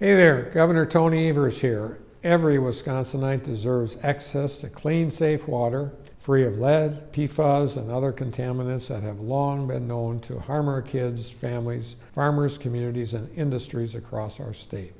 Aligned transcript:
Hey 0.00 0.16
there, 0.16 0.50
Governor 0.52 0.86
Tony 0.86 1.28
Evers 1.28 1.60
here. 1.60 2.00
Every 2.24 2.56
Wisconsinite 2.56 3.44
deserves 3.44 3.96
access 4.02 4.58
to 4.58 4.68
clean, 4.68 5.08
safe 5.08 5.46
water, 5.46 5.92
free 6.18 6.44
of 6.44 6.58
lead, 6.58 7.12
PFAS, 7.12 7.76
and 7.76 7.92
other 7.92 8.12
contaminants 8.12 8.88
that 8.88 9.04
have 9.04 9.20
long 9.20 9.68
been 9.68 9.86
known 9.86 10.18
to 10.22 10.40
harm 10.40 10.66
our 10.66 10.82
kids, 10.82 11.30
families, 11.30 11.94
farmers, 12.12 12.58
communities, 12.58 13.14
and 13.14 13.32
industries 13.38 13.94
across 13.94 14.40
our 14.40 14.52
state. 14.52 14.94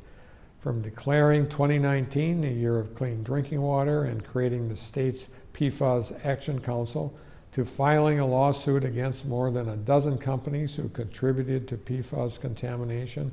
From 0.61 0.81
declaring 0.81 1.49
2019 1.49 2.41
the 2.41 2.49
year 2.49 2.79
of 2.79 2.95
clean 2.95 3.25
drinking 3.25 3.63
water 3.63 4.05
and 4.05 4.25
creating 4.25 4.69
the 4.69 4.77
state's 4.77 5.29
PFAS 5.55 6.25
Action 6.25 6.61
Council, 6.61 7.13
to 7.51 7.65
filing 7.65 8.21
a 8.21 8.27
lawsuit 8.27 8.85
against 8.85 9.27
more 9.27 9.51
than 9.51 9.71
a 9.71 9.77
dozen 9.77 10.19
companies 10.19 10.77
who 10.77 10.89
contributed 10.91 11.67
to 11.67 11.77
PFAS 11.77 12.41
contamination, 12.41 13.33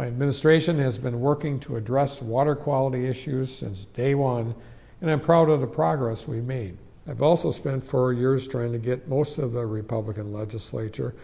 my 0.00 0.06
administration 0.06 0.78
has 0.78 0.98
been 0.98 1.20
working 1.20 1.60
to 1.60 1.76
address 1.76 2.22
water 2.22 2.56
quality 2.56 3.04
issues 3.06 3.54
since 3.54 3.84
day 3.84 4.14
one, 4.14 4.54
and 5.02 5.10
I'm 5.10 5.20
proud 5.20 5.50
of 5.50 5.60
the 5.60 5.66
progress 5.66 6.26
we've 6.26 6.42
made. 6.42 6.78
I've 7.06 7.20
also 7.20 7.50
spent 7.50 7.84
four 7.84 8.14
years 8.14 8.48
trying 8.48 8.72
to 8.72 8.78
get 8.78 9.08
most 9.08 9.36
of 9.36 9.52
the 9.52 9.66
Republican 9.66 10.32
legislature 10.32 11.14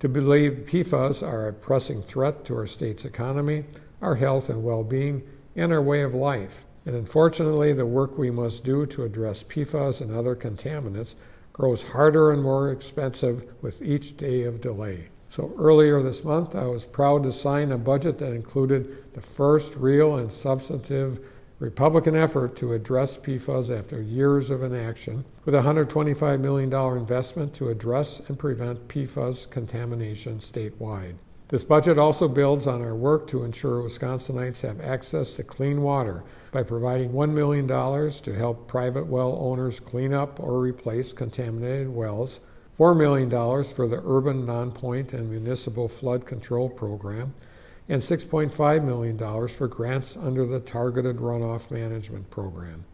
to 0.00 0.08
believe 0.08 0.66
PFAS 0.68 1.22
are 1.24 1.46
a 1.46 1.52
pressing 1.52 2.02
threat 2.02 2.44
to 2.46 2.56
our 2.56 2.66
state's 2.66 3.04
economy, 3.04 3.62
our 4.02 4.16
health 4.16 4.50
and 4.50 4.64
well 4.64 4.82
being, 4.82 5.22
and 5.54 5.72
our 5.72 5.80
way 5.80 6.02
of 6.02 6.16
life. 6.16 6.64
And 6.86 6.96
unfortunately, 6.96 7.72
the 7.72 7.86
work 7.86 8.18
we 8.18 8.32
must 8.32 8.64
do 8.64 8.84
to 8.84 9.04
address 9.04 9.44
PFAS 9.44 10.00
and 10.00 10.10
other 10.10 10.34
contaminants 10.34 11.14
grows 11.52 11.84
harder 11.84 12.32
and 12.32 12.42
more 12.42 12.72
expensive 12.72 13.44
with 13.62 13.80
each 13.80 14.16
day 14.16 14.42
of 14.42 14.60
delay. 14.60 15.06
So 15.34 15.52
earlier 15.58 16.00
this 16.00 16.22
month, 16.22 16.54
I 16.54 16.64
was 16.66 16.86
proud 16.86 17.24
to 17.24 17.32
sign 17.32 17.72
a 17.72 17.76
budget 17.76 18.18
that 18.18 18.32
included 18.32 19.12
the 19.14 19.20
first 19.20 19.74
real 19.74 20.18
and 20.18 20.32
substantive 20.32 21.18
Republican 21.58 22.14
effort 22.14 22.54
to 22.58 22.72
address 22.72 23.16
PFAS 23.16 23.76
after 23.76 24.00
years 24.00 24.50
of 24.50 24.62
inaction, 24.62 25.24
with 25.44 25.56
a 25.56 25.60
$125 25.60 26.38
million 26.38 26.72
investment 26.96 27.52
to 27.54 27.70
address 27.70 28.20
and 28.28 28.38
prevent 28.38 28.86
PFAS 28.86 29.50
contamination 29.50 30.38
statewide. 30.38 31.16
This 31.48 31.64
budget 31.64 31.98
also 31.98 32.28
builds 32.28 32.68
on 32.68 32.80
our 32.80 32.94
work 32.94 33.26
to 33.26 33.42
ensure 33.42 33.82
Wisconsinites 33.82 34.60
have 34.60 34.80
access 34.82 35.34
to 35.34 35.42
clean 35.42 35.82
water 35.82 36.22
by 36.52 36.62
providing 36.62 37.10
$1 37.10 37.32
million 37.32 37.66
to 37.66 38.32
help 38.32 38.68
private 38.68 39.06
well 39.06 39.36
owners 39.40 39.80
clean 39.80 40.14
up 40.14 40.38
or 40.38 40.60
replace 40.60 41.12
contaminated 41.12 41.88
wells 41.88 42.38
$4 42.76 42.96
million 42.96 43.30
for 43.30 43.86
the 43.86 44.02
Urban 44.04 44.46
Nonpoint 44.46 45.12
and 45.12 45.30
Municipal 45.30 45.86
Flood 45.86 46.26
Control 46.26 46.68
Program, 46.68 47.32
and 47.88 48.00
$6.5 48.00 48.84
million 48.84 49.48
for 49.48 49.68
grants 49.68 50.16
under 50.16 50.44
the 50.44 50.60
Targeted 50.60 51.18
Runoff 51.18 51.70
Management 51.70 52.28
Program. 52.30 52.84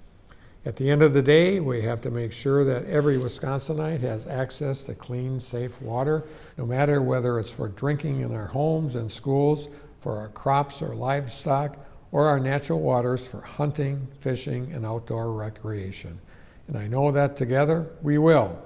At 0.67 0.77
the 0.77 0.91
end 0.91 1.01
of 1.01 1.15
the 1.15 1.23
day, 1.23 1.59
we 1.61 1.81
have 1.81 2.03
to 2.03 2.11
make 2.11 2.33
sure 2.33 2.65
that 2.65 2.85
every 2.85 3.17
Wisconsinite 3.17 4.01
has 4.01 4.27
access 4.27 4.83
to 4.83 4.95
clean, 4.95 5.41
safe 5.41 5.81
water, 5.81 6.25
no 6.59 6.67
matter 6.67 7.01
whether 7.01 7.39
it's 7.39 7.55
for 7.55 7.69
drinking 7.69 8.21
in 8.21 8.35
our 8.35 8.47
homes 8.47 8.97
and 8.97 9.11
schools, 9.11 9.69
for 9.99 10.19
our 10.19 10.29
crops 10.29 10.83
or 10.83 10.95
livestock, 10.95 11.79
or 12.13 12.27
our 12.27 12.39
natural 12.39 12.81
waters 12.81 13.27
for 13.27 13.41
hunting, 13.41 14.07
fishing, 14.19 14.71
and 14.73 14.85
outdoor 14.85 15.33
recreation. 15.33 16.21
And 16.69 16.77
I 16.77 16.87
know 16.87 17.11
that 17.11 17.37
together 17.37 17.87
we 18.03 18.19
will. 18.19 18.59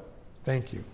Thank 0.45 0.73
you. 0.73 0.85